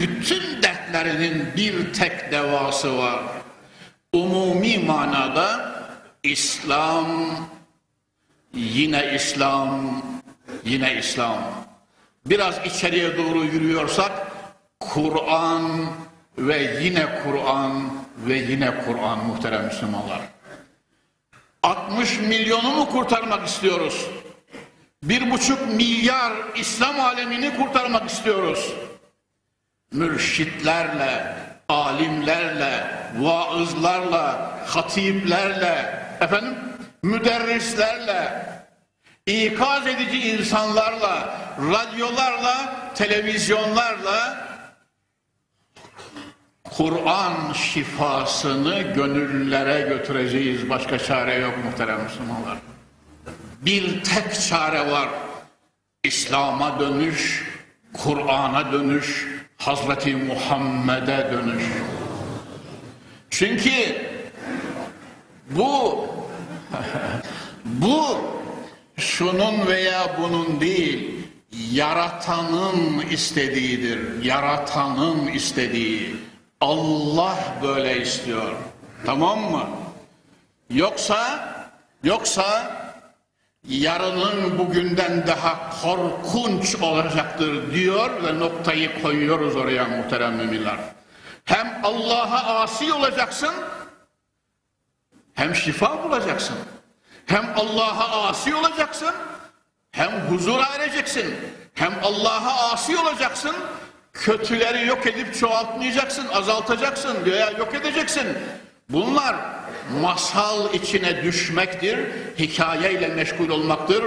bütün 0.00 0.62
dertlerinin 0.62 1.52
bir 1.56 1.92
tek 1.92 2.32
devası 2.32 2.98
var. 2.98 3.20
Umumi 4.12 4.78
manada 4.78 5.74
İslam, 6.22 7.06
yine 8.54 9.14
İslam, 9.14 10.02
yine 10.64 10.98
İslam. 10.98 11.38
Biraz 12.26 12.66
içeriye 12.66 13.16
doğru 13.16 13.44
yürüyorsak 13.44 14.12
Kur'an 14.80 15.86
ve 16.38 16.78
yine 16.82 17.06
Kur'an 17.24 17.90
ve 18.16 18.38
yine 18.38 18.74
Kur'an 18.84 19.26
muhterem 19.26 19.64
Müslümanlar. 19.64 20.20
60 21.62 22.20
milyonu 22.20 22.70
mu 22.70 22.88
kurtarmak 22.88 23.48
istiyoruz? 23.48 24.06
Bir 25.02 25.30
buçuk 25.30 25.68
milyar 25.68 26.32
İslam 26.56 27.00
alemini 27.00 27.56
kurtarmak 27.56 28.10
istiyoruz. 28.10 28.72
Mürşitlerle, 29.92 31.36
alimlerle, 31.68 32.86
vaızlarla, 33.18 34.58
hatiplerle, 34.66 36.04
efendim, 36.20 36.54
müderrislerle, 37.02 38.46
ikaz 39.26 39.86
edici 39.86 40.30
insanlarla, 40.30 41.38
radyolarla, 41.58 42.76
televizyonlarla 42.94 44.50
Kur'an 46.64 47.52
şifasını 47.52 48.80
gönüllere 48.82 49.80
götüreceğiz. 49.80 50.70
Başka 50.70 50.98
çare 50.98 51.34
yok 51.34 51.54
muhterem 51.64 52.02
Müslümanlar. 52.02 52.58
Bir 53.60 54.04
tek 54.04 54.40
çare 54.48 54.90
var. 54.90 55.08
İslam'a 56.04 56.80
dönüş, 56.80 57.48
Kur'an'a 57.92 58.72
dönüş, 58.72 59.26
Hazreti 59.60 60.16
Muhammed'e 60.16 61.30
dönüş. 61.32 61.64
Çünkü 63.30 63.70
bu 65.50 66.06
bu 67.64 68.18
şunun 68.96 69.66
veya 69.66 70.16
bunun 70.22 70.60
değil, 70.60 71.26
yaratanın 71.72 73.00
istediğidir. 73.10 74.24
Yaratanın 74.24 75.26
istediği. 75.26 76.16
Allah 76.60 77.38
böyle 77.62 78.02
istiyor. 78.02 78.52
Tamam 79.06 79.50
mı? 79.50 79.66
Yoksa 80.70 81.48
yoksa 82.04 82.72
yarının 83.70 84.58
bugünden 84.58 85.26
daha 85.26 85.70
korkunç 85.82 86.76
olacaktır 86.76 87.74
diyor 87.74 88.10
ve 88.24 88.38
noktayı 88.38 89.02
koyuyoruz 89.02 89.56
oraya 89.56 89.84
muhterem 89.84 90.34
müminler. 90.34 90.76
Hem 91.44 91.80
Allah'a 91.84 92.60
asi 92.62 92.92
olacaksın 92.92 93.54
hem 95.34 95.54
şifa 95.54 96.04
bulacaksın. 96.04 96.56
Hem 97.26 97.52
Allah'a 97.56 98.28
asi 98.28 98.54
olacaksın 98.54 99.14
hem 99.90 100.10
huzura 100.10 100.66
ereceksin. 100.66 101.34
Hem 101.74 101.92
Allah'a 102.02 102.72
asi 102.72 102.98
olacaksın 102.98 103.56
kötüleri 104.12 104.86
yok 104.86 105.06
edip 105.06 105.34
çoğaltmayacaksın, 105.34 106.28
azaltacaksın 106.28 107.24
veya 107.24 107.50
yok 107.50 107.74
edeceksin. 107.74 108.26
Bunlar 108.88 109.36
masal 110.02 110.74
içine 110.74 111.22
düşmektir, 111.22 111.98
hikayeyle 112.38 113.08
meşgul 113.08 113.48
olmaktır, 113.48 114.04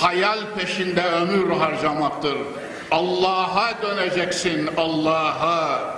hayal 0.00 0.38
peşinde 0.58 1.04
ömür 1.04 1.50
harcamaktır. 1.50 2.36
Allah'a 2.90 3.82
döneceksin, 3.82 4.70
Allah'a. 4.76 5.95